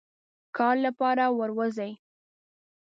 [0.57, 1.91] کار لپاره وروزی.